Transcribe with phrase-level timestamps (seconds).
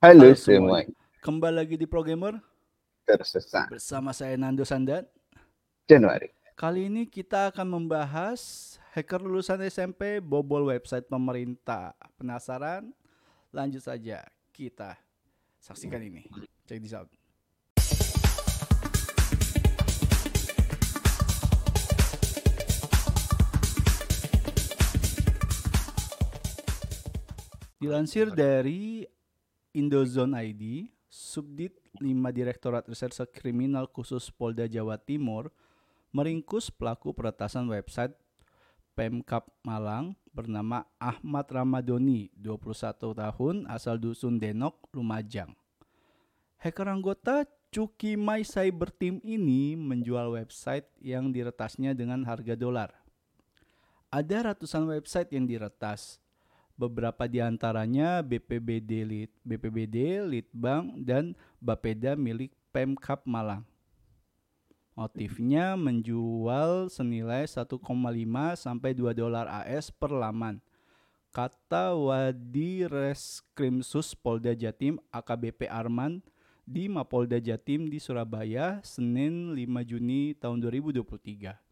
[0.00, 0.80] Halo, Halo semua
[1.20, 2.40] kembali lagi di Programmer
[3.04, 5.04] tersesat bersama saya Nando Sandan.
[5.84, 6.32] Januari.
[6.56, 8.40] Kali ini kita akan membahas
[8.96, 11.92] hacker lulusan SMP bobol website pemerintah.
[12.16, 12.96] Penasaran?
[13.52, 14.24] Lanjut saja
[14.56, 14.96] kita
[15.60, 16.24] saksikan ini.
[16.64, 17.12] Check this out.
[27.76, 29.04] Dilansir dari
[29.70, 35.54] Indozone ID, Subdit 5 Direktorat Reserse Kriminal Khusus Polda Jawa Timur
[36.10, 38.14] meringkus pelaku peretasan website
[38.98, 45.54] Pemkap Malang bernama Ahmad Ramadoni, 21 tahun, asal dusun Denok, Lumajang.
[46.58, 52.90] Hacker anggota Cuki My Cyber Team ini menjual website yang diretasnya dengan harga dolar.
[54.10, 56.18] Ada ratusan website yang diretas,
[56.80, 63.68] beberapa di antaranya BPBD Lit, BPBD, Litbang, dan Bapeda milik Pemkap Malang.
[64.96, 67.76] Motifnya menjual senilai 1,5
[68.56, 70.56] sampai 2 dolar AS per laman.
[71.30, 76.24] Kata Wadi Reskrimsus Polda Jatim AKBP Arman
[76.66, 81.69] di Mapolda Jatim di Surabaya Senin 5 Juni tahun 2023.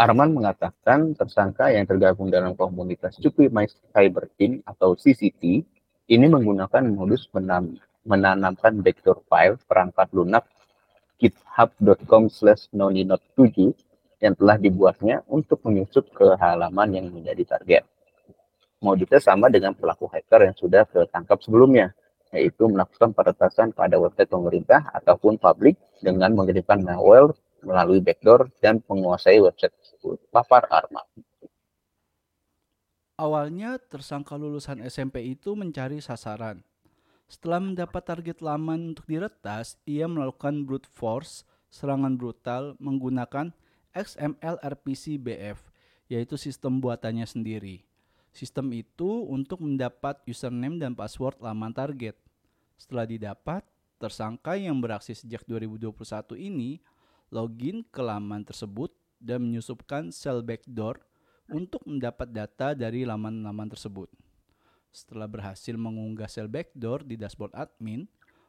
[0.00, 5.60] Arman mengatakan tersangka yang tergabung dalam komunitas Cukwi My Cyber Team atau CCT
[6.08, 7.76] ini menggunakan modus menam,
[8.08, 10.48] menanamkan backdoor file perangkat lunak
[11.20, 13.76] github.com slash noninot7
[14.24, 17.84] yang telah dibuatnya untuk menyusup ke halaman yang menjadi target.
[18.80, 21.92] Modusnya sama dengan pelaku hacker yang sudah tertangkap sebelumnya,
[22.32, 29.44] yaitu melakukan peretasan pada website pemerintah ataupun publik dengan mengirimkan malware melalui backdoor dan menguasai
[29.44, 30.64] website tersebut.
[30.72, 31.02] Arma.
[33.20, 36.64] Awalnya tersangka lulusan SMP itu mencari sasaran.
[37.28, 43.52] Setelah mendapat target laman untuk diretas, ia melakukan brute force, serangan brutal menggunakan
[43.92, 45.60] XML RPC BF,
[46.08, 47.84] yaitu sistem buatannya sendiri.
[48.32, 52.16] Sistem itu untuk mendapat username dan password laman target.
[52.80, 53.62] Setelah didapat,
[54.00, 55.92] tersangka yang beraksi sejak 2021
[56.40, 56.80] ini
[57.28, 58.90] login ke laman tersebut
[59.20, 60.98] dan menyusupkan shell backdoor
[61.52, 64.08] untuk mendapat data dari laman-laman tersebut.
[64.90, 68.08] Setelah berhasil mengunggah shell backdoor di dashboard admin,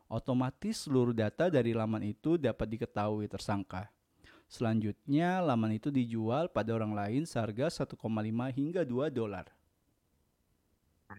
[0.09, 3.92] otomatis seluruh data dari laman itu dapat diketahui tersangka.
[4.52, 7.96] Selanjutnya, laman itu dijual pada orang lain seharga 1,5
[8.52, 9.48] hingga 2 dolar.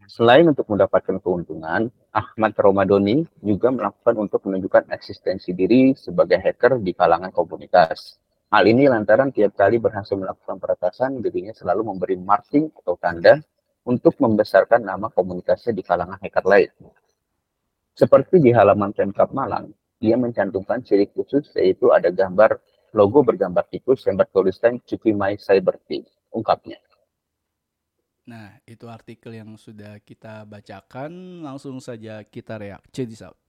[0.08, 6.92] Selain untuk mendapatkan keuntungan, Ahmad Romadoni juga melakukan untuk menunjukkan eksistensi diri sebagai hacker di
[6.96, 8.20] kalangan komunitas.
[8.52, 13.40] Hal ini lantaran tiap kali berhasil melakukan peretasan, dirinya selalu memberi marking atau tanda
[13.88, 16.68] untuk membesarkan nama komunitasnya di kalangan hacker lain.
[17.96, 19.72] Seperti di halaman Pemkap Malang,
[20.04, 22.60] ia mencantumkan ciri khusus yaitu ada gambar
[22.92, 26.76] logo bergambar tikus yang bertuliskan Cuki My Cyber Team, ungkapnya.
[28.28, 31.42] Nah, itu artikel yang sudah kita bacakan.
[31.42, 32.86] Langsung saja kita react.
[32.94, 33.41] Check this out.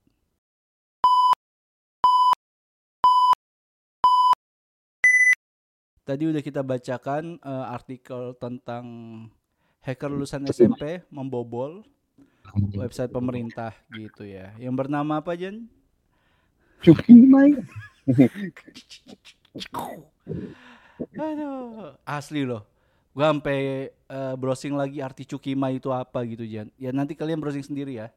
[6.03, 8.83] Tadi udah kita bacakan uh, artikel tentang
[9.79, 11.87] hacker lulusan SMP membobol
[12.75, 14.51] website pemerintah gitu ya.
[14.59, 15.71] Yang bernama apa, Jen?
[21.15, 22.67] Aduh, asli loh.
[23.15, 26.67] Gua sampai uh, browsing lagi arti Cukima itu apa gitu Jan.
[26.75, 28.11] Ya nanti kalian browsing sendiri ya.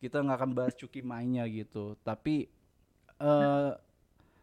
[0.00, 2.00] Kita nggak akan bahas Cukimanya gitu.
[2.00, 2.48] Tapi
[3.20, 3.76] uh,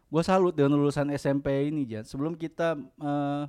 [0.08, 2.04] gue salut dengan lulusan SMP ini Jan.
[2.08, 3.44] Sebelum kita uh,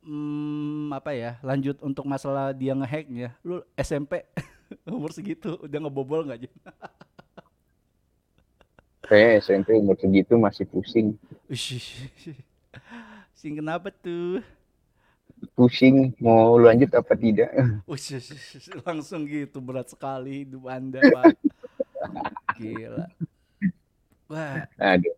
[0.00, 3.30] hmm, apa ya lanjut untuk masalah dia ngehack ya.
[3.44, 4.24] Lu SMP
[4.88, 6.56] umur segitu udah ngebobol nggak Jan?
[9.04, 11.12] Saya SMP umur segitu masih pusing.
[13.44, 14.40] Pusing kenapa tuh?
[15.52, 17.52] Pusing mau lanjut apa tidak?
[17.92, 18.16] Ush,
[18.80, 21.36] langsung gitu berat sekali hidup anda pak.
[22.56, 23.04] Gila.
[24.28, 24.64] Wah.
[24.80, 25.14] Aduh.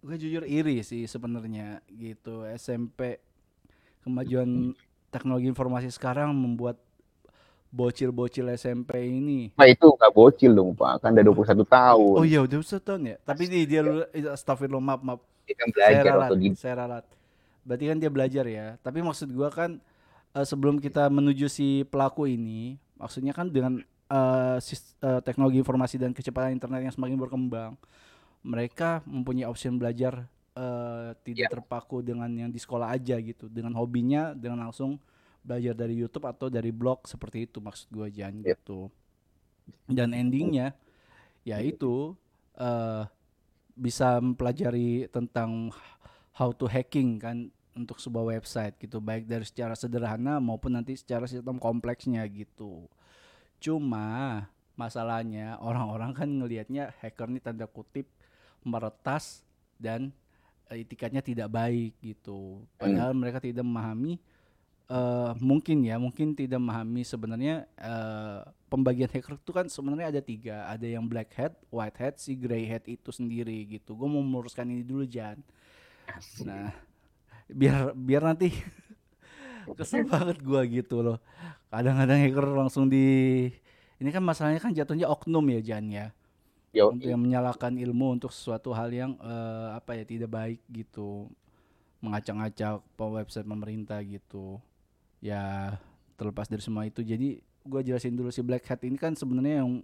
[0.00, 3.20] Gue jujur iri sih sebenarnya gitu SMP
[4.00, 4.72] kemajuan
[5.12, 6.80] teknologi informasi sekarang membuat
[7.70, 9.54] bocil-bocil SMP ini.
[9.54, 11.24] Nah itu nggak bocil dong pak, kan udah
[11.54, 12.14] 21 tahun.
[12.18, 13.16] Oh iya udah 21 tahun ya.
[13.22, 13.80] Tapi nih dia
[14.34, 15.20] astagfirullah maaf maaf.
[15.46, 17.04] Dia kan belajar saya ralat, di saya ralat.
[17.62, 18.66] Berarti kan dia belajar ya.
[18.82, 19.78] Tapi maksud gua kan
[20.34, 23.78] uh, sebelum kita menuju si pelaku ini, maksudnya kan dengan
[24.10, 27.78] uh, sis, uh, teknologi informasi dan kecepatan internet yang semakin berkembang,
[28.42, 30.26] mereka mempunyai opsi belajar
[30.56, 31.52] uh, tidak Ya.
[31.52, 34.96] terpaku dengan yang di sekolah aja gitu, dengan hobinya, dengan langsung
[35.40, 38.60] belajar dari YouTube atau dari blog seperti itu maksud gue Jan Yep.
[38.60, 38.92] gitu
[39.88, 40.76] dan endingnya
[41.42, 42.12] ya itu
[42.60, 43.04] eh
[43.72, 45.72] bisa mempelajari tentang
[46.36, 51.24] how to hacking kan untuk sebuah website gitu baik dari secara sederhana maupun nanti secara
[51.24, 52.84] sistem kompleksnya gitu
[53.56, 54.44] cuma
[54.76, 58.12] masalahnya orang-orang kan ngelihatnya hacker ini tanda kutip
[58.64, 59.42] meretas
[59.80, 60.12] dan
[60.68, 62.64] eh, itikadnya tidak baik gitu.
[62.76, 64.20] Padahal mereka tidak memahami
[64.90, 70.66] eh mungkin ya mungkin tidak memahami sebenarnya eh, pembagian hacker itu kan sebenarnya ada tiga.
[70.66, 73.94] Ada yang black hat white hat si gray hat itu sendiri gitu.
[73.94, 75.38] Gue mau meluruskan ini dulu Jan.
[76.42, 76.74] Nah
[77.50, 78.54] biar biar nanti
[79.78, 81.18] kesel banget gua gitu loh.
[81.70, 83.46] Kadang-kadang hacker langsung di
[84.02, 86.10] ini kan masalahnya kan jatuhnya oknum ya Jan ya
[86.70, 91.26] Yo, untuk yang menyalahkan ilmu untuk sesuatu hal yang eh, apa ya tidak baik gitu.
[92.00, 94.62] Mengacak-acak website pemerintah gitu.
[95.18, 95.76] Ya
[96.14, 97.02] terlepas dari semua itu.
[97.02, 99.82] Jadi gua jelasin dulu si black hat ini kan sebenarnya yang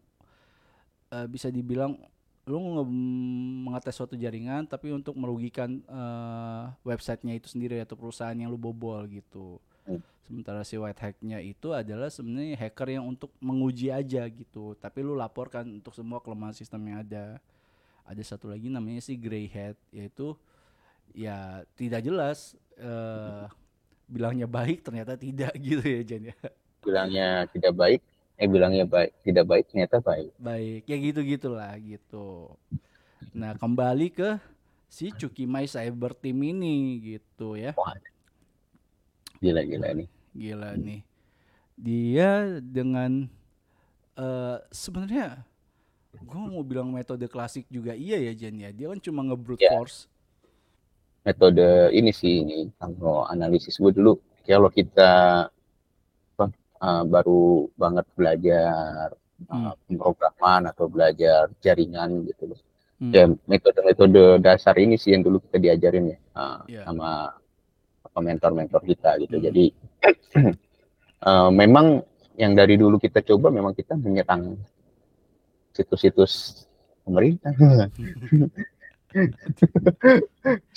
[1.10, 1.98] eh, bisa dibilang
[2.46, 2.62] lu
[3.66, 9.02] mengatas suatu jaringan tapi untuk merugikan eh, websitenya itu sendiri atau perusahaan yang lu bobol
[9.10, 10.02] gitu Hmm.
[10.26, 14.74] sementara si white hacknya itu adalah sebenarnya hacker yang untuk menguji aja gitu.
[14.74, 17.38] Tapi lu laporkan untuk semua kelemahan sistem yang ada.
[18.02, 20.34] Ada satu lagi namanya si gray hat yaitu
[21.14, 23.46] ya tidak jelas eh
[24.06, 26.36] bilangnya baik ternyata tidak gitu ya Jan ya.
[26.82, 28.00] Bilangnya tidak baik,
[28.38, 30.30] eh bilangnya baik, tidak baik ternyata baik.
[30.38, 32.50] baik ya gitu gitulah gitu.
[33.34, 34.38] Nah kembali ke
[34.86, 37.74] si Cuki My Cyber Team ini gitu ya.
[37.74, 37.94] Wah,
[39.38, 40.08] gila-gila nih.
[40.32, 41.00] gila nih
[41.76, 42.30] dia
[42.60, 43.28] dengan
[44.16, 45.44] eh sebenarnya
[46.16, 49.72] gue mau bilang metode klasik juga iya ya Jan ya dia kan cuma nge-brute Ya.
[49.76, 50.08] force
[51.26, 54.14] Metode ini sih ini kalau analisis gue dulu
[54.46, 55.10] kalau kita
[56.78, 59.74] uh, baru banget belajar uh, Hmm.
[59.84, 62.60] pemrograman atau belajar jaringan gitu loh.
[62.96, 63.12] Hmm.
[63.12, 66.86] Ya metode-metode dasar ini sih yang dulu kita diajarin ya uh, Ya.
[66.88, 67.36] sama
[68.20, 69.36] mentor-mentor kita gitu.
[69.40, 69.44] Hmm.
[69.50, 69.64] Jadi
[71.26, 72.02] uh, memang
[72.36, 74.56] yang dari dulu kita coba memang kita menyerang
[75.72, 76.64] situs-situs
[77.04, 77.52] pemerintah.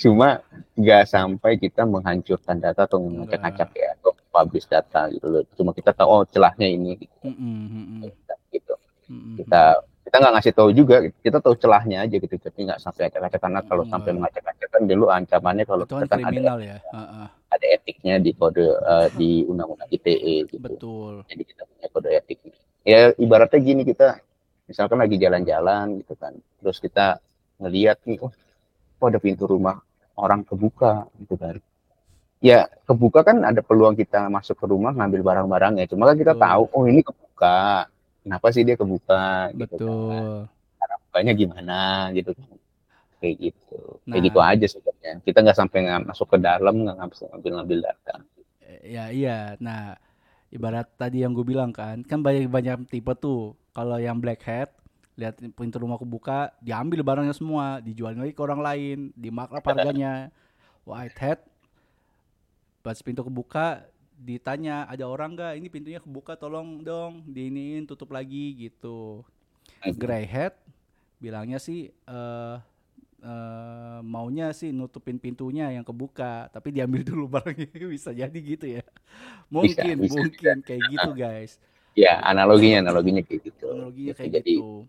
[0.00, 0.40] Cuma
[0.76, 5.44] nggak sampai kita menghancurkan data atau mengacak-acak ya atau publish data gitu loh.
[5.58, 7.16] Cuma kita tahu oh celahnya ini gitu.
[7.28, 8.08] Mm-mm, mm-mm,
[8.54, 8.74] gitu.
[9.12, 9.36] mm-mm.
[9.44, 9.76] Kita
[10.10, 12.34] kita nggak ngasih tahu juga, kita tahu celahnya aja gitu.
[12.34, 13.94] Tapi nggak sampai acak-acak karena kalau Nggak.
[13.94, 16.76] sampai mengacak-acak dulu ancamannya kalau itu kan kita kan ada ya
[17.50, 20.58] ada etiknya di kode eh, di undang-undang ITE gitu.
[20.58, 22.38] betul Jadi kita punya kode etik.
[22.82, 24.18] Ya ibaratnya gini kita
[24.66, 26.34] misalkan lagi jalan-jalan gitu kan.
[26.58, 27.22] Terus kita
[27.62, 28.34] ngeliat nih, oh
[28.98, 29.78] kok ada pintu rumah
[30.18, 31.62] orang kebuka gitu kan.
[32.42, 35.86] Ya kebuka kan ada peluang kita masuk ke rumah ngambil barang-barangnya.
[35.86, 36.44] Cuma kan kita Betul.
[36.46, 37.86] tahu, oh ini kebuka.
[38.20, 39.50] Kenapa sih dia kebuka?
[39.56, 39.80] Gitu kan.
[39.80, 40.36] betul
[41.10, 41.78] Bukanya gimana
[42.14, 42.48] gitu kan.
[43.18, 43.80] Kayak gitu.
[44.06, 44.14] Nah.
[44.16, 45.12] Kayak gitu aja sebenarnya.
[45.26, 48.14] Kita nggak sampai nggak masuk ke dalam, nggak ngambil-ngambil data.
[48.70, 49.98] Eh, ya iya nah
[50.54, 54.70] ibarat tadi yang gue bilang kan kan banyak banyak tipe tuh kalau yang black hat
[55.18, 60.30] lihat pintu rumah kebuka diambil barangnya semua dijual lagi ke orang lain dimarkup harganya
[60.86, 61.42] white hat
[62.80, 63.84] pas pintu kebuka
[64.20, 69.24] ditanya ada orang nggak ini pintunya kebuka tolong dong diiniin tutup lagi gitu
[70.00, 70.54] Grey hat
[71.22, 72.56] bilangnya sih eh
[73.24, 78.84] eh, maunya sih nutupin pintunya yang kebuka tapi diambil dulu barangnya bisa jadi gitu ya
[79.52, 80.20] mungkin bisa.
[80.20, 81.58] mungkin kayak gitu guys
[81.98, 83.66] Ya analoginya analoginya kayak gitu.
[83.66, 84.18] teknologinya Gitu.
[84.18, 84.86] kayak Jadi gitu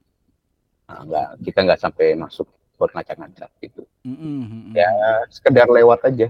[0.87, 3.81] nah, nggak kita nggak sampai masuk buat ngacak-ngacak gitu.
[4.05, 4.77] Mm-mm, mm-mm.
[4.77, 4.89] Ya
[5.29, 6.27] sekedar lewat aja.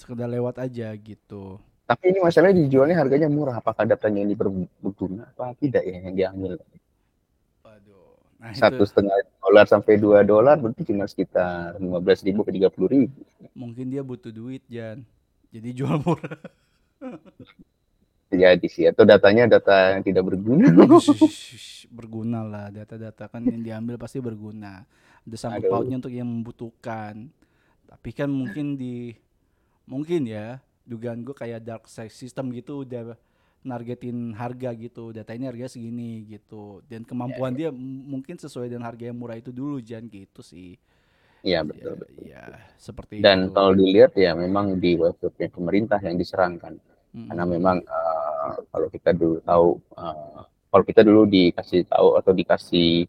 [0.00, 1.56] sekedar lewat aja gitu
[1.92, 3.60] Tapi ini masalahnya dijualnya harganya murah.
[3.60, 6.52] Apakah datanya ini berguna apa tidak ya yang diambil?
[7.64, 12.50] waduh nah Satu setengah dolar sampai dua dolar berarti cuma sekitar lima belas ribu ke
[12.56, 13.20] tiga puluh ribu.
[13.54, 15.04] mungkin dia butuh duit Jan
[15.52, 16.40] jadi jual murah
[18.32, 20.72] Jadi sih atau datanya data yang tidak berguna.
[21.96, 24.88] Berguna lah data-data kan yang diambil pasti berguna
[25.22, 27.28] ada sangkut pautnya untuk yang membutuhkan
[27.86, 29.12] tapi kan mungkin di
[29.84, 33.14] mungkin ya dugaan gue kayak dark side system gitu udah
[33.62, 38.86] nargetin harga gitu data ini harga segini gitu dan kemampuan dia m- mungkin sesuai dengan
[38.90, 40.74] harga yang murah itu dulu jangan gitu sih
[41.46, 41.92] Iya ya, betul.
[42.00, 42.26] betul.
[42.30, 42.42] ya
[42.80, 46.74] seperti Dan itu kalau dilihat ya memang di website pemerintah yang diserangkan.
[47.16, 47.28] Mm-mm.
[47.28, 49.68] karena memang eh, kalau kita dulu tahu
[50.02, 53.08] eh, kalau kita dulu dikasih tahu atau dikasih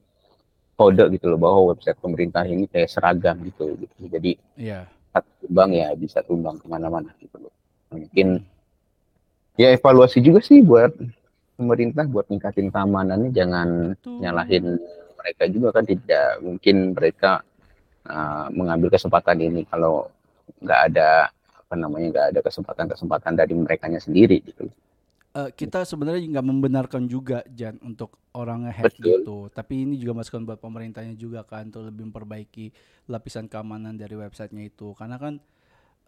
[0.80, 3.96] kode gitu loh bahwa website pemerintah ini kayak seragam gitu, gitu.
[4.16, 4.88] jadi Iya.
[5.14, 7.54] satu tumbang ya bisa tumbang ke mana-mana gitu loh
[7.94, 8.42] mungkin
[9.56, 10.92] ya evaluasi juga sih buat
[11.56, 14.82] pemerintah buat ningkatin keamanannya jangan nyalahin
[15.14, 17.46] mereka juga kan tidak mungkin mereka
[18.10, 20.10] uh, mengambil kesempatan ini kalau
[20.60, 24.68] nggak ada apa namanya nggak ada kesempatan-kesempatan dari mereka sendiri gitu.
[25.34, 29.02] Eh, kita sebenarnya nggak membenarkan juga Jan untuk orang ngehack Betul.
[29.02, 29.38] gitu.
[29.50, 32.70] Tapi ini juga masukan buat pemerintahnya juga kan untuk lebih memperbaiki
[33.10, 34.94] lapisan keamanan dari websitenya itu.
[34.94, 35.42] Karena kan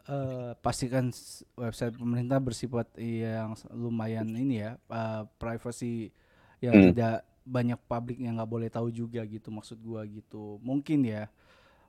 [0.05, 1.09] eh pastikan
[1.57, 6.13] website pemerintah bersifat yang lumayan ini ya eh, privacy
[6.61, 6.81] yang Hmm.
[6.81, 10.61] tidak banyak publik yang nggak boleh tahu juga gitu maksud gua gitu.
[10.61, 11.29] Mungkin ya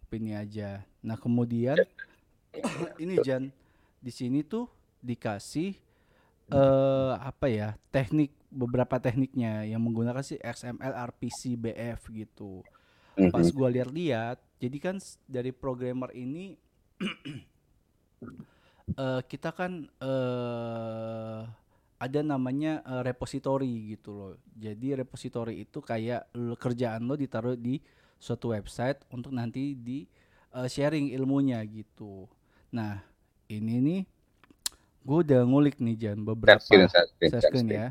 [0.06, 0.84] opini aja.
[1.04, 1.84] Nah kemudian
[3.02, 3.50] ini Jan
[4.00, 4.68] di sini tuh
[5.02, 5.76] dikasih
[6.52, 12.62] eh apa ya teknik beberapa tekniknya yang menggunakan si XML RPC BF gitu.
[13.32, 13.52] Pas Mhm.
[13.52, 14.96] gua lihat-lihat, jadi kan
[15.28, 16.56] dari programmer ini
[18.96, 21.40] eh kita kan eh
[21.96, 24.32] ada namanya eh, repository gitu loh.
[24.56, 26.28] Jadi repository itu kayak
[26.60, 27.80] kerjaan lo ditaruh di
[28.20, 30.04] suatu website untuk nanti di
[30.52, 32.28] eh, sharing ilmunya gitu.
[32.72, 33.00] Nah,
[33.48, 34.00] ini nih
[35.06, 37.88] gue udah ngulik nih Jan beberapa screen, screen, screen ya.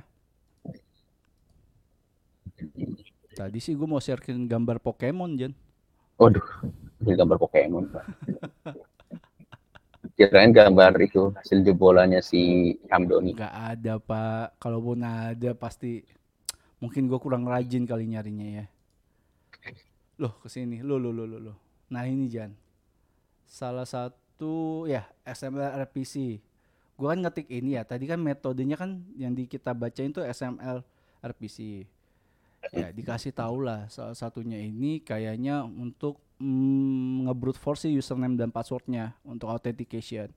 [3.36, 5.54] Tadi sih gue mau sharein gambar Pokemon Jan.
[6.16, 6.46] Waduh,
[7.04, 7.90] ini gambar Pokemon.
[10.16, 13.36] Kirain gambar itu hasil jebolannya si Hamdoni.
[13.36, 14.56] Gak ada pak.
[14.64, 16.08] Kalaupun ada pasti
[16.80, 18.66] mungkin gue kurang rajin kali nyarinya ya.
[20.16, 21.54] Loh ke sini, lo lo lo lo lo.
[21.92, 22.56] Nah ini Jan,
[23.44, 26.40] salah satu ya XML RPC.
[26.96, 27.84] Gue kan ngetik ini ya.
[27.84, 30.80] Tadi kan metodenya kan yang di kita bacain tuh XML
[31.20, 31.84] RPC.
[32.72, 39.16] Ya dikasih tahu lah salah satunya ini kayaknya untuk mm, nge-brute force username dan passwordnya
[39.24, 40.32] untuk authentication.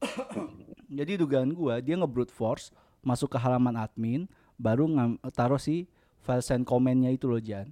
[0.98, 2.70] Jadi dugaan gua dia nge-brute force
[3.04, 4.24] masuk ke halaman admin
[4.56, 4.88] baru
[5.32, 5.88] taruh si
[6.24, 7.68] file send comment-nya itu loh Jan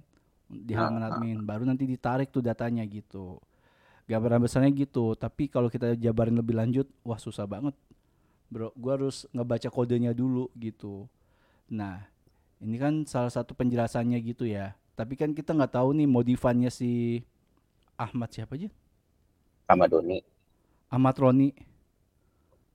[0.53, 3.41] di halaman admin baru nanti ditarik tuh datanya gitu.
[4.03, 7.71] Gambaran besarnya gitu, tapi kalau kita jabarin lebih lanjut wah susah banget.
[8.51, 11.07] Bro, gua harus ngebaca kodenya dulu gitu.
[11.71, 12.03] Nah,
[12.59, 14.75] ini kan salah satu penjelasannya gitu ya.
[14.93, 17.21] Tapi kan kita nggak tahu nih modifannya si
[17.97, 18.69] Ahmad siapa aja?
[19.65, 20.21] Ramadoni,
[20.93, 21.49] Ahmad Roni.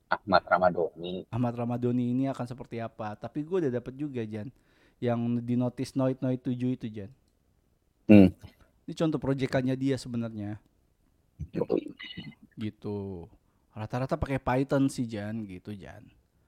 [0.09, 1.29] Ahmad Ramadoni.
[1.29, 3.13] Ahmad Ramadhani ini akan seperti apa.
[3.13, 4.49] Tapi gue udah dapat juga Jan,
[4.97, 7.11] yang di notice Noit Noit 7 itu Jan.
[8.09, 8.33] Hmm.
[8.89, 10.57] Ini contoh proyekannya dia sebenarnya,
[12.57, 13.29] gitu.
[13.69, 16.01] Rata-rata pakai Python sih Jan, gitu Jan.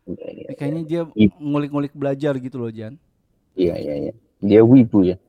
[0.09, 1.37] Iya, iya, Ini kayaknya dia Ip.
[1.37, 2.97] ngulik-ngulik belajar gitu loh Jan.
[3.53, 4.13] Iya, iya, iya.
[4.41, 5.21] Dia wibu ya.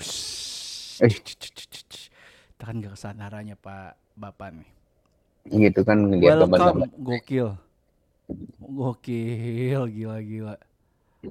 [0.00, 1.12] Eh.
[1.12, 4.68] Kita kan gak ke sana arahnya Pak Bapak nih.
[5.48, 6.44] Gitu kan ngeliat.
[6.44, 7.56] Welcome, gokil.
[8.60, 10.60] Gokil, gila-gila.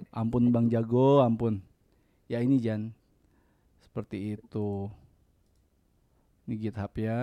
[0.10, 1.62] Ampun Bang Jago, ampun.
[2.30, 2.94] Ya ini Jan,
[3.82, 4.90] seperti itu.
[6.46, 7.22] Ini GitHub ya.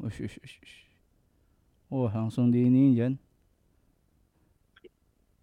[0.00, 0.76] Ush, ush, ush.
[1.88, 3.16] Wah langsung di ini Jan.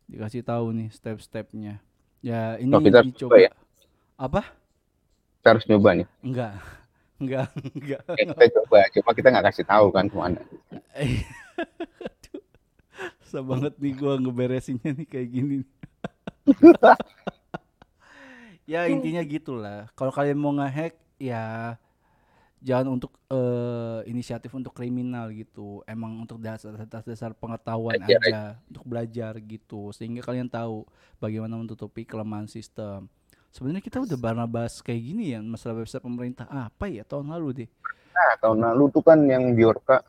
[0.10, 1.82] Dikasih tahu nih step-stepnya.
[2.22, 3.34] Ya ini Oh, kita dicoba.
[3.34, 3.52] coba ya?
[4.18, 4.42] Apa?
[5.44, 6.08] Kita harus nyoba nih.
[6.24, 6.56] Enggak,
[7.20, 8.02] enggak, enggak.
[8.16, 10.40] Eh, kita coba, cuma kita nggak kasih tahu kan ke mana.
[13.28, 15.68] Susah banget nih gua ngeberesinnya nih kayak gini.
[18.72, 19.92] ya intinya gitulah.
[20.00, 21.76] Kalau kalian mau ngehack ya
[22.64, 25.84] jangan untuk eh, inisiatif untuk kriminal gitu.
[25.84, 29.92] Emang untuk dasar dasar pengetahuan Belajar aja, untuk belajar gitu.
[29.92, 30.88] Sehingga kalian tahu
[31.20, 33.12] bagaimana menutupi kelemahan sistem.
[33.54, 37.48] Sebenarnya kita udah pernah bahas kayak gini ya masalah website pemerintah apa ya tahun lalu
[37.64, 37.70] deh.
[38.10, 40.02] Nah, tahun lalu tuh kan yang Biorka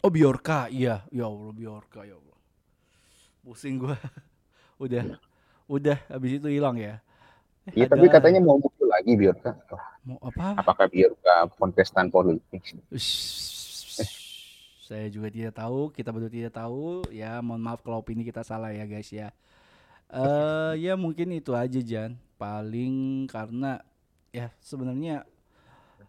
[0.00, 2.38] Oh Biorka, iya, ya Allah Biorka ya Allah.
[3.44, 3.96] Pusing gua.
[4.82, 5.04] udah,
[5.68, 7.04] udah habis itu hilang ya.
[7.68, 9.52] Eh, Iya, tapi ada- katanya mau muncul lagi Biorka.
[10.00, 10.56] Mau apa?
[10.56, 12.64] apakah Biorka kontestan politik?
[14.80, 17.04] Saya juga tidak tahu, kita berdua tidak tahu.
[17.12, 19.28] Ya, mohon maaf kalau opini kita salah ya guys ya.
[20.10, 22.16] Eh ya mungkin itu aja Jan.
[22.40, 23.84] Paling karena
[24.32, 25.28] ya sebenarnya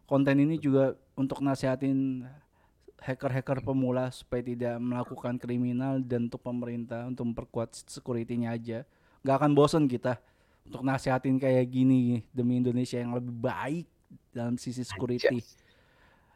[0.07, 2.23] konten ini juga untuk nasihatin
[3.01, 8.79] hacker-hacker pemula supaya tidak melakukan kriminal dan untuk pemerintah untuk memperkuat security-nya aja.
[9.27, 10.21] Gak akan bosen kita
[10.63, 13.85] untuk nasihatin kayak gini demi Indonesia yang lebih baik
[14.31, 15.43] dalam sisi security.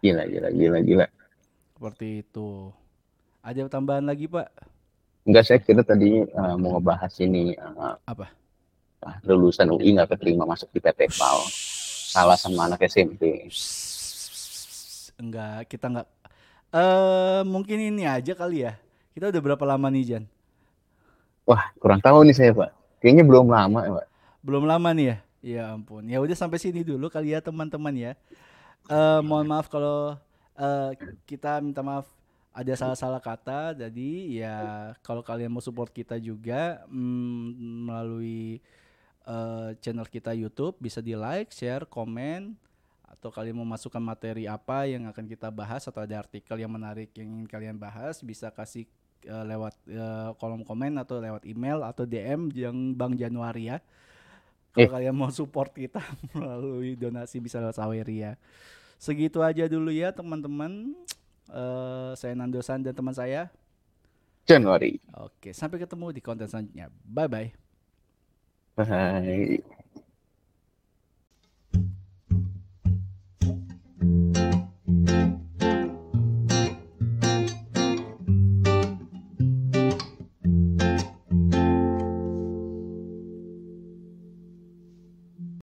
[0.03, 1.07] Gila, gila, gila, gila.
[1.77, 2.73] Seperti itu.
[3.45, 4.49] Ada tambahan lagi, Pak?
[5.25, 8.29] Enggak, saya kira tadi eh, mau ngebahas ini eh, Apa?
[9.03, 11.39] Ah, lulusan UI nggak keterima masuk di PT PAL.
[12.15, 13.51] Salah sama anak SMP.
[15.19, 16.07] Enggak, kita enggak.
[16.75, 18.75] Eh, mungkin ini aja kali ya.
[19.15, 20.23] Kita udah berapa lama nih, Jan?
[21.47, 22.99] Wah, kurang tahu nih saya, Pak.
[22.99, 24.07] Kayaknya belum lama, ya, Pak.
[24.43, 25.17] Belum lama nih ya?
[25.45, 26.01] Ya ampun.
[26.09, 28.11] Ya udah sampai sini dulu kali ya teman-teman ya.
[28.89, 30.17] Eh mohon maaf kalau
[30.57, 30.97] eh,
[31.29, 32.09] kita minta maaf
[32.49, 33.77] ada salah-salah kata.
[33.77, 37.45] Jadi ya kalau kalian mau support kita juga mm,
[37.85, 38.57] melalui
[39.25, 42.55] eh, channel kita YouTube bisa di like, share, komen
[43.05, 47.09] atau kalian mau masukkan materi apa yang akan kita bahas atau ada artikel yang menarik
[47.17, 48.85] yang ingin kalian bahas bisa kasih
[49.25, 53.77] eh, lewat eh, kolom komen atau lewat email atau DM yang Bang Januari ya.
[54.75, 54.91] Kalau Eh.
[54.91, 56.03] kalian mau support kita
[56.35, 58.35] melalui donasi bisa lewat Saweria.
[58.99, 60.93] Segitu aja dulu ya teman-teman.
[61.49, 63.49] Eh, saya Nandosan dan teman saya.
[64.45, 65.01] Januari.
[65.17, 66.93] Oke, sampai ketemu di konten selanjutnya.
[67.01, 67.64] Bye bye.
[68.75, 68.85] 拜